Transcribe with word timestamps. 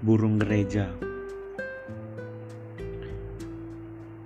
Burung 0.00 0.40
gereja. 0.40 0.88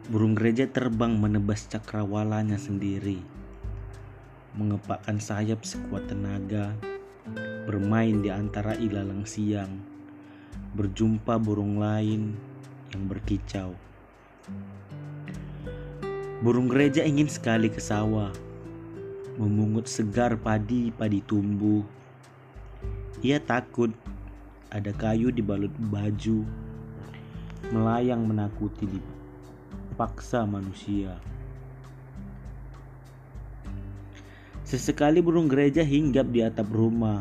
Burung 0.06 0.38
gereja 0.38 0.70
terbang 0.70 1.18
menebas 1.18 1.66
cakrawalanya 1.66 2.54
sendiri 2.62 3.18
Mengepakkan 4.54 5.18
sayap 5.18 5.66
sekuat 5.66 6.06
tenaga 6.06 6.78
Bermain 7.66 8.22
di 8.22 8.30
antara 8.30 8.78
ilalang 8.78 9.26
siang 9.26 9.82
Berjumpa 10.78 11.42
burung 11.42 11.82
lain 11.82 12.38
yang 12.94 13.10
berkicau. 13.10 13.74
Burung 16.38 16.70
gereja 16.70 17.02
ingin 17.02 17.26
sekali 17.26 17.66
ke 17.66 17.82
sawah 17.82 18.30
Memungut 19.42 19.90
segar 19.90 20.38
padi-padi 20.38 21.18
tumbuh. 21.26 21.82
Ia 23.26 23.42
takut 23.42 23.90
ada 24.72 24.92
kayu 24.96 25.28
dibalut 25.34 25.72
baju, 25.92 26.46
melayang 27.68 28.24
menakuti 28.24 28.88
di 28.88 29.00
paksa 29.98 30.48
manusia. 30.48 31.18
Sesekali 34.64 35.20
burung 35.20 35.46
gereja 35.46 35.84
hinggap 35.84 36.32
di 36.32 36.40
atap 36.40 36.72
rumah, 36.72 37.20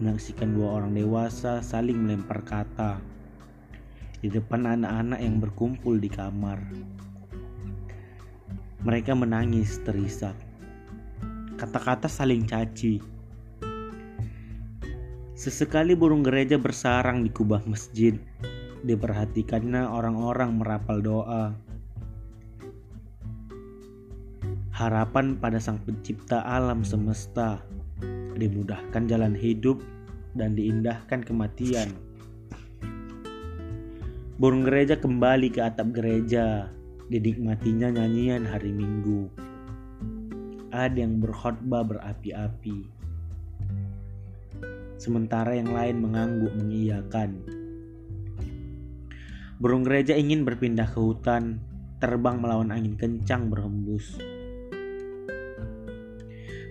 menyaksikan 0.00 0.52
dua 0.52 0.80
orang 0.80 0.92
dewasa 0.92 1.64
saling 1.64 1.96
melempar 1.96 2.44
kata 2.44 3.00
di 4.20 4.28
depan 4.28 4.68
anak-anak 4.68 5.20
yang 5.24 5.40
berkumpul 5.40 5.96
di 5.96 6.12
kamar. 6.12 6.60
Mereka 8.84 9.12
menangis 9.16 9.80
terisak. 9.84 10.36
Kata-kata 11.56 12.08
saling 12.08 12.48
caci 12.48 13.19
Sesekali 15.40 15.96
burung 15.96 16.20
gereja 16.20 16.60
bersarang 16.60 17.24
di 17.24 17.32
kubah 17.32 17.64
masjid. 17.64 18.12
Diperhatikannya 18.84 19.88
orang-orang 19.88 20.60
merapal 20.60 21.00
doa. 21.00 21.56
Harapan 24.68 25.40
pada 25.40 25.56
sang 25.56 25.80
pencipta 25.80 26.44
alam 26.44 26.84
semesta. 26.84 27.64
Dimudahkan 28.36 29.08
jalan 29.08 29.32
hidup 29.32 29.80
dan 30.36 30.52
diindahkan 30.60 31.24
kematian. 31.24 31.88
Burung 34.36 34.68
gereja 34.68 35.00
kembali 35.00 35.56
ke 35.56 35.64
atap 35.64 35.88
gereja. 35.96 36.68
Dinikmatinya 37.08 37.88
nyanyian 37.88 38.44
hari 38.44 38.76
Minggu. 38.76 39.32
Ada 40.68 41.00
yang 41.00 41.16
berkhotbah 41.24 41.80
berapi-api 41.88 42.99
sementara 45.00 45.56
yang 45.56 45.72
lain 45.72 46.04
mengangguk 46.04 46.52
mengiyakan. 46.52 47.40
Burung 49.56 49.88
gereja 49.88 50.12
ingin 50.12 50.44
berpindah 50.44 50.92
ke 50.92 51.00
hutan, 51.00 51.64
terbang 52.04 52.36
melawan 52.36 52.68
angin 52.68 53.00
kencang 53.00 53.48
berhembus. 53.48 54.20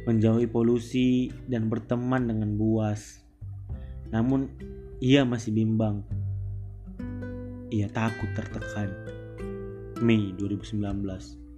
Menjauhi 0.05 0.45
polusi 0.45 1.33
dan 1.49 1.73
berteman 1.73 2.29
dengan 2.29 2.53
buas. 2.53 3.21
Namun 4.13 4.49
ia 5.01 5.25
masih 5.25 5.53
bimbang. 5.53 6.05
Ia 7.73 7.89
takut 7.89 8.29
tertekan. 8.37 8.89
Mei 10.01 10.33
2019 10.37 11.48